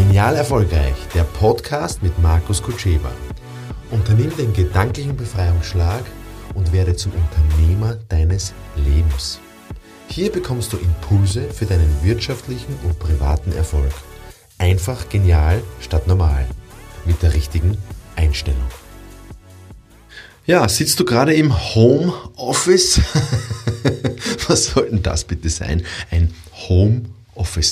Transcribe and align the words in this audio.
Genial 0.00 0.34
Erfolgreich, 0.34 0.94
der 1.14 1.24
Podcast 1.24 2.02
mit 2.02 2.18
Markus 2.20 2.62
Kutscheba. 2.62 3.12
Unternimm 3.90 4.34
den 4.34 4.54
gedanklichen 4.54 5.14
Befreiungsschlag 5.14 6.02
und 6.54 6.72
werde 6.72 6.96
zum 6.96 7.12
Unternehmer 7.12 7.98
deines 8.08 8.54
Lebens. 8.76 9.40
Hier 10.08 10.32
bekommst 10.32 10.72
du 10.72 10.78
Impulse 10.78 11.50
für 11.50 11.66
deinen 11.66 12.02
wirtschaftlichen 12.02 12.74
und 12.82 12.98
privaten 12.98 13.52
Erfolg. 13.52 13.92
Einfach 14.56 15.06
genial 15.10 15.62
statt 15.80 16.06
normal. 16.06 16.46
Mit 17.04 17.22
der 17.22 17.34
richtigen 17.34 17.76
Einstellung. 18.16 18.70
Ja, 20.46 20.66
sitzt 20.66 20.98
du 20.98 21.04
gerade 21.04 21.34
im 21.34 21.54
Homeoffice? 21.74 23.02
Was 24.48 24.64
soll 24.64 24.88
denn 24.88 25.02
das 25.02 25.24
bitte 25.24 25.50
sein? 25.50 25.84
Ein 26.10 26.32
Homeoffice. 26.54 27.10
Office. 27.10 27.19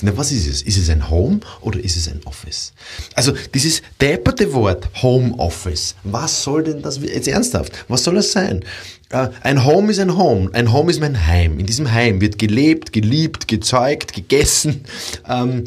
Na, 0.03 0.17
was 0.17 0.33
ist 0.33 0.47
es? 0.47 0.63
Ist 0.63 0.79
es 0.79 0.89
ein 0.89 1.11
Home 1.11 1.41
oder 1.61 1.79
ist 1.79 1.97
es 1.97 2.09
ein 2.09 2.21
Office? 2.25 2.73
Also 3.15 3.33
dieses 3.53 3.83
depperte 4.01 4.53
Wort 4.53 4.89
Home 5.03 5.35
Office, 5.39 5.95
was 6.05 6.43
soll 6.43 6.65
denn 6.65 6.81
das, 6.81 6.99
jetzt 6.99 7.29
ernsthaft, 7.29 7.85
was 7.89 8.05
soll 8.05 8.15
das 8.15 8.33
sein? 8.33 8.65
Äh, 9.11 9.29
ein 9.43 9.65
Home 9.65 9.91
ist 9.91 9.99
ein 9.99 10.17
Home, 10.17 10.51
ein 10.53 10.73
Home 10.73 10.91
ist 10.91 11.01
mein 11.01 11.27
Heim. 11.27 11.59
In 11.59 11.67
diesem 11.67 11.93
Heim 11.93 12.21
wird 12.21 12.39
gelebt, 12.39 12.93
geliebt, 12.93 13.49
gezeugt, 13.49 14.13
gegessen, 14.13 14.85
ähm, 15.29 15.65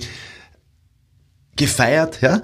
gefeiert, 1.55 2.21
ja? 2.21 2.41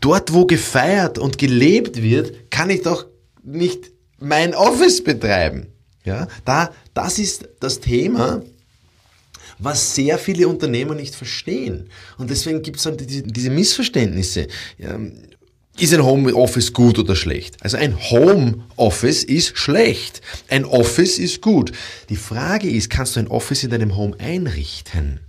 Dort, 0.00 0.32
wo 0.32 0.44
gefeiert 0.44 1.18
und 1.18 1.38
gelebt 1.38 2.02
wird, 2.02 2.50
kann 2.50 2.68
ich 2.68 2.82
doch 2.82 3.06
nicht 3.42 3.90
mein 4.18 4.54
Office 4.54 5.02
betreiben. 5.02 5.68
Ja, 6.04 6.28
da, 6.44 6.70
das 6.92 7.18
ist 7.18 7.48
das 7.60 7.80
Thema, 7.80 8.42
was 9.58 9.94
sehr 9.94 10.18
viele 10.18 10.48
Unternehmer 10.48 10.94
nicht 10.94 11.14
verstehen. 11.14 11.88
Und 12.18 12.30
deswegen 12.30 12.62
gibt 12.62 12.78
es 12.78 12.84
dann 12.84 12.96
diese, 12.96 13.22
diese 13.22 13.50
Missverständnisse. 13.50 14.48
ist 15.78 15.92
ein 15.92 16.04
Homeoffice 16.04 16.72
gut 16.72 16.98
oder 16.98 17.16
schlecht? 17.16 17.56
Also 17.60 17.76
ein 17.76 17.98
Homeoffice 18.10 19.24
ist 19.24 19.58
schlecht. 19.58 20.20
Ein 20.48 20.64
Office 20.64 21.18
ist 21.18 21.42
gut. 21.42 21.72
Die 22.08 22.16
Frage 22.16 22.68
ist, 22.68 22.90
kannst 22.90 23.16
du 23.16 23.20
ein 23.20 23.28
Office 23.28 23.64
in 23.64 23.70
deinem 23.70 23.96
Home 23.96 24.16
einrichten? 24.18 25.20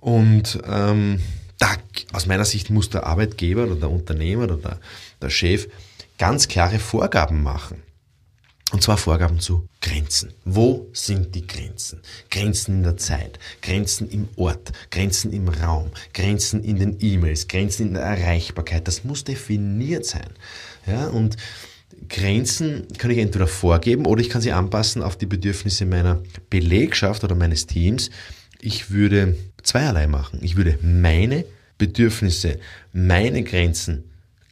Und 0.00 0.58
ähm, 0.66 1.20
da, 1.58 1.74
aus 2.12 2.26
meiner 2.26 2.44
Sicht 2.44 2.70
muss 2.70 2.90
der 2.90 3.04
Arbeitgeber 3.04 3.64
oder 3.64 3.76
der 3.76 3.90
Unternehmer 3.90 4.44
oder 4.44 4.56
der, 4.56 4.80
der 5.20 5.30
Chef 5.30 5.68
ganz 6.18 6.48
klare 6.48 6.78
Vorgaben 6.78 7.42
machen. 7.42 7.82
Und 8.72 8.82
zwar 8.82 8.96
Vorgaben 8.96 9.40
zu 9.40 9.68
Grenzen. 9.80 10.32
Wo 10.44 10.88
sind 10.92 11.34
die 11.34 11.46
Grenzen? 11.46 12.00
Grenzen 12.30 12.76
in 12.76 12.82
der 12.84 12.96
Zeit, 12.96 13.38
Grenzen 13.62 14.08
im 14.08 14.28
Ort, 14.36 14.72
Grenzen 14.90 15.32
im 15.32 15.48
Raum, 15.48 15.90
Grenzen 16.14 16.62
in 16.62 16.78
den 16.78 16.96
E-Mails, 17.00 17.48
Grenzen 17.48 17.88
in 17.88 17.94
der 17.94 18.04
Erreichbarkeit. 18.04 18.86
Das 18.86 19.02
muss 19.02 19.24
definiert 19.24 20.06
sein. 20.06 20.30
Ja, 20.86 21.08
und 21.08 21.36
Grenzen 22.08 22.86
kann 22.96 23.10
ich 23.10 23.18
entweder 23.18 23.48
vorgeben 23.48 24.06
oder 24.06 24.20
ich 24.20 24.30
kann 24.30 24.40
sie 24.40 24.52
anpassen 24.52 25.02
auf 25.02 25.16
die 25.16 25.26
Bedürfnisse 25.26 25.84
meiner 25.84 26.22
Belegschaft 26.48 27.24
oder 27.24 27.34
meines 27.34 27.66
Teams. 27.66 28.10
Ich 28.60 28.90
würde 28.90 29.36
zweierlei 29.62 30.06
machen. 30.06 30.40
Ich 30.42 30.56
würde 30.56 30.78
meine 30.82 31.44
Bedürfnisse, 31.76 32.60
meine 32.92 33.42
Grenzen 33.42 34.04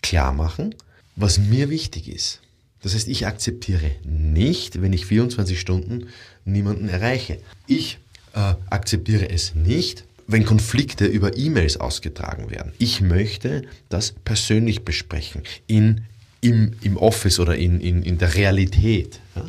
klar 0.03 0.33
machen, 0.33 0.75
was 1.15 1.39
mir 1.39 1.71
wichtig 1.71 2.09
ist. 2.09 2.41
Das 2.89 2.95
heißt, 2.95 3.09
ich 3.09 3.27
akzeptiere 3.27 3.91
nicht, 4.03 4.81
wenn 4.81 4.95
ich 4.95 5.05
24 5.05 5.61
Stunden 5.61 6.07
niemanden 6.47 6.89
erreiche. 6.89 7.39
Ich 7.67 7.99
äh, 8.35 8.55
akzeptiere 8.71 9.29
es 9.29 9.55
nicht, 9.55 10.05
wenn 10.27 10.47
Konflikte 10.47 11.05
über 11.05 11.37
E-Mails 11.37 11.77
ausgetragen 11.77 12.51
werden. 12.51 12.73
Ich 12.79 13.03
möchte 13.03 13.65
das 13.91 14.13
persönlich 14.25 14.87
besprechen, 14.87 15.43
in, 15.67 16.07
im, 16.41 16.77
im 16.81 16.97
Office 16.97 17.39
oder 17.41 17.57
in, 17.57 17.83
in, 17.83 18.03
in 18.03 18.17
der 18.17 18.35
Realität. 18.35 19.21
Ja? 19.37 19.45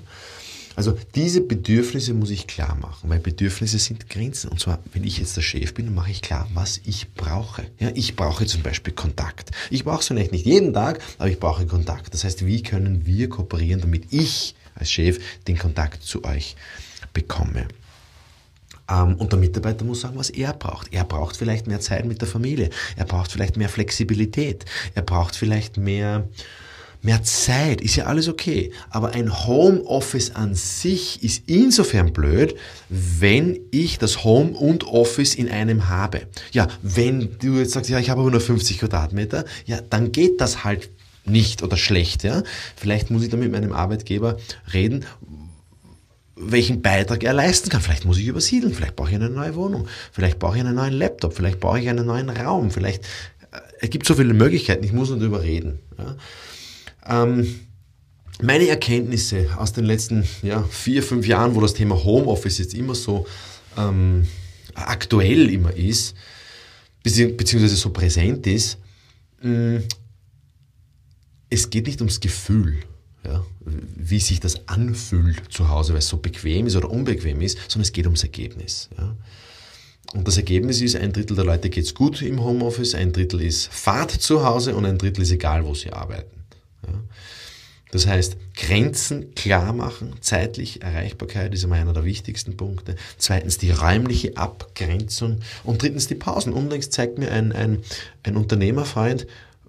Also 0.79 0.97
diese 1.13 1.41
Bedürfnisse 1.41 2.13
muss 2.13 2.29
ich 2.29 2.47
klar 2.47 2.73
machen, 2.75 3.09
weil 3.09 3.19
Bedürfnisse 3.19 3.77
sind 3.77 4.09
Grenzen. 4.09 4.49
Und 4.49 4.61
zwar, 4.61 4.79
wenn 4.93 5.03
ich 5.03 5.17
jetzt 5.17 5.35
der 5.35 5.41
Chef 5.41 5.73
bin, 5.73 5.93
mache 5.93 6.09
ich 6.09 6.21
klar, 6.21 6.47
was 6.53 6.79
ich 6.85 7.13
brauche. 7.15 7.65
Ja, 7.79 7.91
ich 7.95 8.15
brauche 8.15 8.45
zum 8.45 8.61
Beispiel 8.61 8.93
Kontakt. 8.93 9.51
Ich 9.71 9.83
brauche 9.83 9.99
es 9.99 10.07
vielleicht 10.07 10.31
nicht 10.31 10.45
jeden 10.45 10.73
Tag, 10.73 11.01
aber 11.17 11.27
ich 11.27 11.37
brauche 11.37 11.65
Kontakt. 11.65 12.13
Das 12.13 12.23
heißt, 12.23 12.45
wie 12.45 12.63
können 12.63 13.05
wir 13.05 13.27
kooperieren, 13.27 13.81
damit 13.81 14.05
ich 14.11 14.55
als 14.73 14.89
Chef 14.89 15.19
den 15.49 15.57
Kontakt 15.57 16.01
zu 16.01 16.23
euch 16.23 16.55
bekomme? 17.11 17.67
Ähm, 18.89 19.15
und 19.15 19.33
der 19.33 19.39
Mitarbeiter 19.39 19.83
muss 19.83 19.99
sagen, 19.99 20.17
was 20.17 20.29
er 20.29 20.53
braucht. 20.53 20.93
Er 20.93 21.03
braucht 21.03 21.35
vielleicht 21.35 21.67
mehr 21.67 21.81
Zeit 21.81 22.05
mit 22.05 22.21
der 22.21 22.29
Familie. 22.29 22.69
Er 22.95 23.03
braucht 23.03 23.33
vielleicht 23.33 23.57
mehr 23.57 23.67
Flexibilität. 23.67 24.63
Er 24.95 25.01
braucht 25.01 25.35
vielleicht 25.35 25.75
mehr 25.75 26.29
Mehr 27.01 27.23
Zeit 27.23 27.79
ist 27.81 27.95
ja 27.95 28.05
alles 28.05 28.27
okay. 28.27 28.71
Aber 28.89 29.11
ein 29.11 29.45
Homeoffice 29.47 30.35
an 30.35 30.53
sich 30.53 31.23
ist 31.23 31.43
insofern 31.47 32.11
blöd, 32.11 32.55
wenn 32.89 33.57
ich 33.71 33.99
das 33.99 34.23
Home 34.23 34.51
und 34.51 34.83
Office 34.85 35.35
in 35.35 35.49
einem 35.49 35.87
habe. 35.87 36.23
Ja, 36.51 36.67
wenn 36.81 37.37
du 37.39 37.57
jetzt 37.59 37.71
sagst, 37.71 37.89
ja, 37.89 37.99
ich 37.99 38.09
habe 38.09 38.21
aber 38.21 38.31
nur 38.31 38.41
50 38.41 38.79
Quadratmeter, 38.79 39.45
ja, 39.65 39.79
dann 39.89 40.11
geht 40.11 40.41
das 40.41 40.63
halt 40.65 40.89
nicht 41.25 41.63
oder 41.63 41.77
schlecht, 41.77 42.23
ja. 42.23 42.43
Vielleicht 42.75 43.11
muss 43.11 43.23
ich 43.23 43.29
da 43.29 43.37
mit 43.37 43.51
meinem 43.51 43.71
Arbeitgeber 43.71 44.37
reden, 44.73 45.05
welchen 46.35 46.81
Beitrag 46.81 47.23
er 47.23 47.33
leisten 47.33 47.69
kann. 47.69 47.81
Vielleicht 47.81 48.05
muss 48.05 48.17
ich 48.17 48.27
übersiedeln, 48.27 48.73
vielleicht 48.73 48.95
brauche 48.95 49.09
ich 49.09 49.15
eine 49.15 49.29
neue 49.29 49.55
Wohnung, 49.55 49.87
vielleicht 50.11 50.39
brauche 50.39 50.57
ich 50.57 50.61
einen 50.63 50.75
neuen 50.75 50.93
Laptop, 50.93 51.33
vielleicht 51.33 51.59
brauche 51.59 51.79
ich 51.79 51.89
einen 51.89 52.05
neuen 52.05 52.29
Raum, 52.29 52.71
vielleicht, 52.71 53.03
äh, 53.51 53.59
es 53.81 53.89
gibt 53.89 54.05
so 54.05 54.15
viele 54.15 54.33
Möglichkeiten, 54.33 54.83
ich 54.83 54.93
muss 54.93 55.09
nur 55.09 55.19
darüber 55.19 55.43
reden. 55.43 55.79
Ja. 55.97 56.15
Ähm, 57.05 57.59
meine 58.41 58.67
Erkenntnisse 58.67 59.49
aus 59.57 59.73
den 59.73 59.85
letzten 59.85 60.25
ja, 60.41 60.63
vier, 60.63 61.03
fünf 61.03 61.27
Jahren, 61.27 61.55
wo 61.55 61.61
das 61.61 61.73
Thema 61.73 62.03
Homeoffice 62.03 62.57
jetzt 62.59 62.73
immer 62.73 62.95
so 62.95 63.27
ähm, 63.77 64.27
aktuell 64.75 65.49
immer 65.49 65.75
ist, 65.75 66.15
beziehungsweise 67.03 67.75
so 67.75 67.89
präsent 67.89 68.47
ist, 68.47 68.77
mh, 69.41 69.79
mm, 69.79 69.83
es 71.51 71.69
geht 71.69 71.87
nicht 71.87 71.99
ums 71.99 72.19
Gefühl, 72.19 72.77
ja, 73.25 73.43
wie 73.95 74.19
sich 74.19 74.39
das 74.39 74.67
anfühlt 74.67 75.51
zu 75.51 75.67
Hause, 75.67 75.93
weil 75.93 75.99
es 75.99 76.07
so 76.07 76.17
bequem 76.17 76.67
ist 76.67 76.75
oder 76.75 76.91
unbequem 76.91 77.41
ist, 77.41 77.57
sondern 77.67 77.81
es 77.81 77.91
geht 77.91 78.05
ums 78.05 78.23
Ergebnis. 78.23 78.89
Ja. 78.97 79.15
Und 80.13 80.27
das 80.27 80.37
Ergebnis 80.37 80.81
ist, 80.81 80.95
ein 80.95 81.11
Drittel 81.11 81.35
der 81.35 81.45
Leute 81.45 81.69
geht 81.69 81.85
es 81.85 81.93
gut 81.93 82.21
im 82.21 82.43
Homeoffice, 82.43 82.95
ein 82.95 83.11
Drittel 83.11 83.41
ist 83.41 83.67
Fahrt 83.67 84.11
zu 84.11 84.43
Hause 84.43 84.75
und 84.75 84.85
ein 84.85 84.97
Drittel 84.97 85.23
ist 85.23 85.31
egal, 85.31 85.65
wo 85.65 85.73
sie 85.73 85.91
arbeiten. 85.91 86.38
Das 87.91 88.05
heißt, 88.05 88.37
Grenzen 88.55 89.33
klar 89.33 89.73
machen, 89.73 90.13
zeitlich 90.21 90.83
Erreichbarkeit 90.83 91.53
ist 91.53 91.63
immer 91.63 91.75
einer 91.75 91.93
der 91.93 92.05
wichtigsten 92.05 92.55
Punkte. 92.55 92.95
Zweitens 93.17 93.57
die 93.57 93.71
räumliche 93.71 94.37
Abgrenzung 94.37 95.39
und 95.63 95.81
drittens 95.81 96.07
die 96.07 96.15
Pausen. 96.15 96.53
Unlängst 96.53 96.93
zeigt 96.93 97.17
mir 97.17 97.31
ein, 97.31 97.51
ein, 97.51 97.79
ein 98.23 98.35
Unternehmerfreund, 98.35 99.25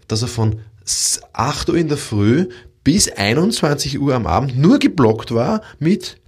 dass 0.07 0.23
er 0.23 0.29
von 0.29 0.61
8 1.33 1.71
Uhr 1.71 1.77
in 1.77 1.89
der 1.89 1.97
Früh 1.97 2.49
bis 2.85 3.09
21 3.09 3.99
Uhr 3.99 4.15
am 4.15 4.27
Abend 4.27 4.59
nur 4.59 4.79
geblockt 4.79 5.33
war 5.33 5.63
mit 5.79 6.19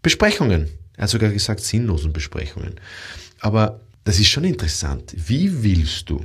Besprechungen. 0.00 0.68
Er 0.96 1.04
hat 1.04 1.10
sogar 1.10 1.30
gesagt 1.30 1.60
sinnlosen 1.60 2.12
Besprechungen. 2.12 2.80
Aber 3.40 3.80
das 4.04 4.18
ist 4.18 4.28
schon 4.28 4.44
interessant. 4.44 5.14
Wie 5.16 5.62
willst 5.62 6.08
du 6.08 6.24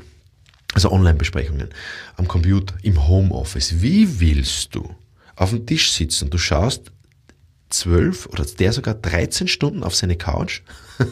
also 0.73 0.91
Online-Besprechungen 0.91 1.69
am 2.17 2.27
Computer, 2.27 2.75
im 2.83 3.07
Homeoffice. 3.07 3.81
Wie 3.81 4.19
willst 4.19 4.75
du 4.75 4.93
auf 5.37 5.51
dem 5.51 5.65
Tisch 5.65 5.91
sitzen? 5.91 6.29
Du 6.29 6.37
schaust 6.37 6.91
zwölf 7.69 8.25
oder 8.27 8.45
der 8.45 8.73
sogar 8.73 8.93
13 8.93 9.47
Stunden 9.47 9.83
auf 9.83 9.95
seine 9.95 10.17
Couch, 10.17 10.61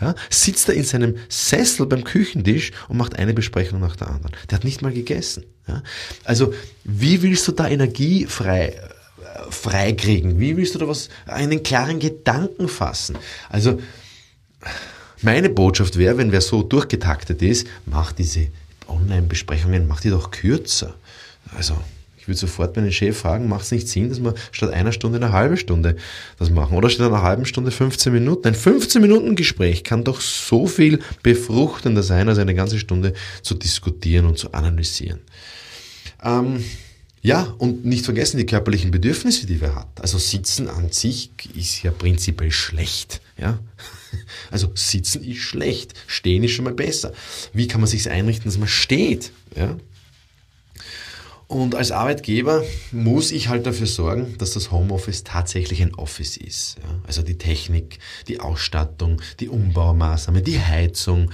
ja, 0.00 0.14
sitzt 0.30 0.68
er 0.68 0.74
in 0.74 0.84
seinem 0.84 1.16
Sessel 1.28 1.86
beim 1.86 2.04
Küchentisch 2.04 2.72
und 2.88 2.96
macht 2.96 3.18
eine 3.18 3.34
Besprechung 3.34 3.80
nach 3.80 3.96
der 3.96 4.08
anderen. 4.08 4.32
Der 4.50 4.58
hat 4.58 4.64
nicht 4.64 4.82
mal 4.82 4.92
gegessen. 4.92 5.44
Ja. 5.68 5.82
Also 6.24 6.52
wie 6.84 7.22
willst 7.22 7.46
du 7.48 7.52
da 7.52 7.68
Energie 7.68 8.26
frei, 8.26 8.68
äh, 8.68 9.50
freikriegen? 9.50 10.40
Wie 10.40 10.56
willst 10.56 10.74
du 10.74 10.78
da 10.78 10.88
was, 10.88 11.08
einen 11.26 11.62
klaren 11.62 11.98
Gedanken 11.98 12.68
fassen? 12.68 13.16
Also 13.48 13.80
meine 15.22 15.50
Botschaft 15.50 15.98
wäre, 15.98 16.18
wenn 16.18 16.32
wer 16.32 16.40
so 16.40 16.62
durchgetaktet 16.62 17.42
ist, 17.42 17.68
mach 17.86 18.12
diese 18.12 18.48
Online-Besprechungen, 18.88 19.86
mach 19.86 20.00
die 20.00 20.10
doch 20.10 20.32
kürzer. 20.32 20.94
Also, 21.56 21.76
ich 22.22 22.28
würde 22.28 22.38
sofort 22.38 22.76
meinen 22.76 22.92
Chef 22.92 23.18
fragen, 23.18 23.48
macht 23.48 23.64
es 23.64 23.72
nicht 23.72 23.88
Sinn, 23.88 24.08
dass 24.08 24.22
wir 24.22 24.34
statt 24.52 24.72
einer 24.72 24.92
Stunde 24.92 25.18
eine 25.18 25.32
halbe 25.32 25.56
Stunde 25.56 25.96
das 26.38 26.50
machen? 26.50 26.76
Oder 26.76 26.88
statt 26.88 27.08
einer 27.08 27.22
halben 27.22 27.46
Stunde 27.46 27.72
15 27.72 28.12
Minuten? 28.12 28.46
Ein 28.46 28.54
15 28.54 29.02
Minuten 29.02 29.34
Gespräch 29.34 29.82
kann 29.82 30.04
doch 30.04 30.20
so 30.20 30.68
viel 30.68 31.00
befruchtender 31.24 32.04
sein, 32.04 32.28
als 32.28 32.38
eine 32.38 32.54
ganze 32.54 32.78
Stunde 32.78 33.14
zu 33.42 33.56
diskutieren 33.56 34.26
und 34.26 34.38
zu 34.38 34.52
analysieren. 34.52 35.18
Ähm, 36.22 36.64
ja, 37.22 37.52
und 37.58 37.84
nicht 37.84 38.04
vergessen 38.04 38.36
die 38.36 38.46
körperlichen 38.46 38.92
Bedürfnisse, 38.92 39.48
die 39.48 39.60
wir 39.60 39.74
hat. 39.74 39.88
Also 40.00 40.18
Sitzen 40.18 40.68
an 40.68 40.92
sich 40.92 41.32
ist 41.56 41.82
ja 41.82 41.90
prinzipiell 41.90 42.52
schlecht. 42.52 43.20
Ja? 43.36 43.58
Also 44.50 44.70
sitzen 44.74 45.24
ist 45.24 45.38
schlecht, 45.38 45.94
stehen 46.06 46.44
ist 46.44 46.50
schon 46.50 46.66
mal 46.66 46.74
besser. 46.74 47.14
Wie 47.54 47.66
kann 47.66 47.80
man 47.80 47.88
sich 47.88 48.10
einrichten, 48.10 48.44
dass 48.44 48.58
man 48.58 48.68
steht? 48.68 49.32
Ja? 49.56 49.78
Und 51.52 51.74
als 51.74 51.90
Arbeitgeber 51.90 52.64
muss 52.92 53.30
ich 53.30 53.48
halt 53.48 53.66
dafür 53.66 53.86
sorgen, 53.86 54.36
dass 54.38 54.52
das 54.52 54.70
Homeoffice 54.70 55.22
tatsächlich 55.22 55.82
ein 55.82 55.94
Office 55.94 56.38
ist. 56.38 56.78
Ja? 56.78 56.88
Also 57.06 57.20
die 57.20 57.36
Technik, 57.36 57.98
die 58.26 58.40
Ausstattung, 58.40 59.20
die 59.38 59.50
Umbaumaßnahmen, 59.50 60.42
die 60.42 60.58
Heizung, 60.58 61.30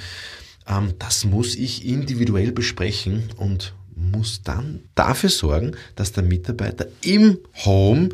ähm, 0.67 0.95
das 0.99 1.25
muss 1.25 1.55
ich 1.55 1.87
individuell 1.87 2.51
besprechen 2.51 3.31
und 3.37 3.75
muss 3.95 4.43
dann 4.43 4.81
dafür 4.97 5.31
sorgen, 5.31 5.77
dass 5.95 6.11
der 6.11 6.25
Mitarbeiter 6.25 6.87
im 7.03 7.39
Home 7.65 8.09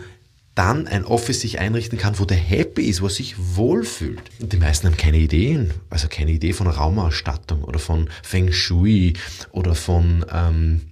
dann 0.54 0.86
ein 0.86 1.06
Office 1.06 1.40
sich 1.40 1.58
einrichten 1.58 1.98
kann, 1.98 2.18
wo 2.18 2.26
der 2.26 2.36
happy 2.36 2.82
ist, 2.82 3.00
wo 3.00 3.06
er 3.06 3.10
sich 3.10 3.34
wohlfühlt. 3.38 4.30
Und 4.40 4.52
die 4.52 4.58
meisten 4.58 4.86
haben 4.86 4.96
keine 4.98 5.18
Ideen, 5.18 5.72
also 5.88 6.08
keine 6.08 6.32
Idee 6.32 6.52
von 6.52 6.66
Raumausstattung 6.66 7.64
oder 7.64 7.78
von 7.78 8.10
Feng 8.22 8.52
Shui 8.52 9.14
oder 9.52 9.74
von 9.74 10.24
ähm, 10.30 10.82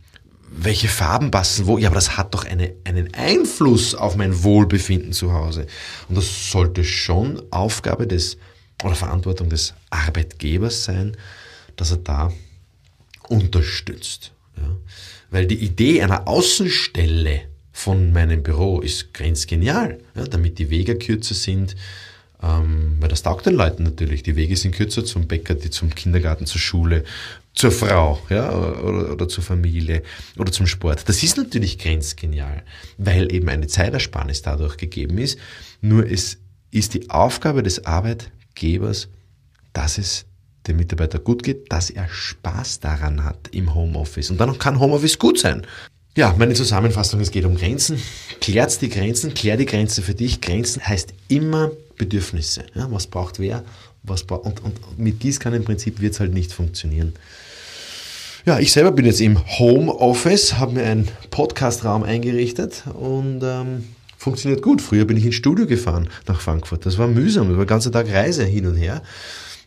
welche 0.55 0.89
Farben 0.89 1.31
passen 1.31 1.67
wo. 1.67 1.79
Ja, 1.79 1.89
aber 1.89 1.97
das 1.97 2.17
hat 2.17 2.35
doch 2.35 2.45
eine, 2.45 2.75
einen 2.85 3.13
Einfluss 3.15 3.95
auf 3.95 4.17
mein 4.17 4.43
Wohlbefinden 4.43 5.13
zu 5.13 5.33
Hause. 5.33 5.67
Und 6.09 6.17
das 6.17 6.51
sollte 6.51 6.85
schon 6.85 7.43
Aufgabe 7.51 8.07
des 8.07 8.37
oder 8.85 8.95
Verantwortung 8.95 9.49
des 9.49 9.75
Arbeitgebers 9.91 10.85
sein, 10.85 11.17
dass 11.77 11.91
er 11.91 11.99
da 11.99 12.33
unterstützt. 13.29 14.33
Ja? 14.57 14.77
Weil 15.31 15.47
die 15.47 15.57
Idee 15.57 16.03
einer 16.03 16.29
Außenstelle 16.29 17.43
von 17.73 18.13
meinem 18.13 18.43
Büro 18.43 18.81
ist 18.81 19.15
grenzgenial, 19.15 19.99
ja, 20.15 20.25
damit 20.25 20.59
die 20.59 20.69
Wege 20.69 20.99
kürzer 20.99 21.35
sind, 21.35 21.75
ähm, 22.43 22.97
weil 22.99 23.09
das 23.09 23.23
taugt 23.23 23.47
den 23.47 23.55
Leuten 23.55 23.85
natürlich. 23.85 24.23
Die 24.23 24.37
Wege 24.37 24.57
sind 24.57 24.75
kürzer 24.75 25.05
zum 25.05 25.29
Bäcker, 25.29 25.55
die 25.55 25.71
zum 25.71 25.95
Kindergarten, 25.95 26.47
zur 26.47 26.61
Schule, 26.61 27.05
zur 27.55 27.71
Frau 27.71 28.21
ja, 28.31 28.53
oder, 28.53 29.13
oder 29.13 29.29
zur 29.29 29.45
Familie 29.45 30.03
oder 30.39 30.51
zum 30.51 30.67
Sport. 30.67 31.09
Das 31.09 31.23
ist 31.23 31.37
natürlich 31.37 31.79
grenzgenial, 31.79 32.63
weil 32.99 33.33
eben 33.33 33.49
eine 33.49 33.67
Zeitersparnis 33.67 34.43
dadurch 34.43 34.77
gegeben 34.77 35.19
ist. 35.19 35.39
Nur 35.81 36.11
es 36.11 36.39
ist 36.71 36.95
die 36.95 37.11
Aufgabe 37.11 37.63
des 37.63 37.85
Arbeitgebers, 37.85 39.09
dass 39.73 39.99
es 39.99 40.25
dem 40.67 40.77
Mitarbeiter 40.77 41.19
gut 41.19 41.43
geht, 41.43 41.71
dass 41.73 41.91
er 41.91 42.09
Spaß 42.09 42.81
daran 42.81 43.25
hat 43.25 43.49
im 43.53 43.75
Homeoffice. 43.75 44.31
Und 44.31 44.39
dann 44.39 44.59
kann 44.59 44.81
Homeoffice 44.81 45.19
gut 45.19 45.39
sein. 45.39 45.67
Ja, 46.17 46.35
meine 46.39 46.55
Zusammenfassung, 46.55 47.21
es 47.21 47.31
geht 47.31 47.45
um 47.45 47.57
Grenzen. 47.57 48.01
Klärt 48.41 48.81
die 48.83 48.91
Grenzen, 48.91 49.35
klär 49.35 49.57
die 49.57 49.67
Grenze 49.67 50.03
für 50.03 50.15
dich. 50.15 50.41
Grenzen 50.41 50.87
heißt 50.87 51.15
immer 51.29 51.71
Bedürfnisse. 52.03 52.65
Ja, 52.75 52.91
was 52.91 53.07
braucht 53.07 53.39
wer? 53.39 53.63
Was 54.03 54.25
braucht, 54.25 54.45
und, 54.45 54.65
und 54.65 54.99
mit 54.99 55.21
Gießkannenprinzip 55.21 56.01
wird 56.01 56.15
es 56.15 56.21
halt 56.21 56.35
nicht 56.35 56.53
funktionieren. 56.53 57.13
Ja, 58.45 58.59
ich 58.59 58.73
selber 58.73 58.91
bin 58.91 59.07
jetzt 59.07 59.21
im 59.21 59.39
Homeoffice, 59.59 60.59
habe 60.59 60.73
mir 60.73 60.83
einen 60.83 61.09
Podcastraum 61.31 62.03
eingerichtet 62.03 62.83
und 62.93 63.41
ähm, 63.45 63.85
funktioniert 64.19 64.63
gut. 64.63 64.83
Früher 64.83 65.05
bin 65.05 65.17
ich 65.17 65.25
ins 65.25 65.37
Studio 65.37 65.67
gefahren 65.67 66.09
nach 66.27 66.41
Frankfurt. 66.41 66.85
Das 66.85 66.99
war 66.99 67.07
mühsam, 67.07 67.49
das 67.49 67.57
war 67.57 67.65
den 67.65 67.69
ganzen 67.69 67.93
Tag 67.93 68.11
Reise 68.11 68.45
hin 68.45 68.67
und 68.67 68.75
her. 68.75 69.03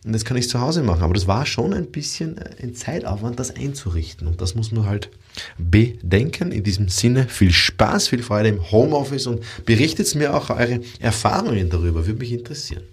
Und 0.06 0.12
das 0.12 0.24
kann 0.24 0.36
ich 0.36 0.48
zu 0.48 0.60
Hause 0.60 0.84
machen. 0.84 1.02
Aber 1.02 1.14
das 1.14 1.26
war 1.26 1.44
schon 1.46 1.74
ein 1.74 1.86
bisschen 1.90 2.38
äh, 2.38 2.62
ein 2.62 2.74
Zeitaufwand, 2.74 3.40
das 3.40 3.54
einzurichten. 3.56 4.28
Und 4.28 4.40
das 4.40 4.54
muss 4.54 4.70
man 4.70 4.86
halt 4.86 5.10
bedenken. 5.58 6.52
In 6.52 6.62
diesem 6.62 6.88
Sinne 6.88 7.28
viel 7.28 7.50
Spaß, 7.50 8.06
viel 8.08 8.22
Freude 8.22 8.50
im 8.50 8.70
Homeoffice 8.70 9.26
und 9.26 9.42
berichtet 9.64 10.14
mir 10.14 10.32
auch 10.34 10.48
eure 10.50 10.80
Erfahrungen 11.00 11.68
darüber. 11.68 12.06
Würde 12.06 12.20
mich 12.20 12.32
interessieren. 12.32 12.84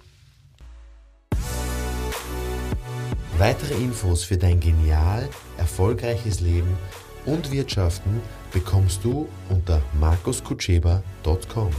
Weitere 3.37 3.75
Infos 3.75 4.23
für 4.23 4.37
dein 4.37 4.59
genial 4.59 5.29
erfolgreiches 5.57 6.39
Leben 6.39 6.77
und 7.25 7.51
Wirtschaften 7.51 8.21
bekommst 8.51 9.03
du 9.03 9.27
unter 9.49 9.83
markuskutscheba.com. 9.99 11.69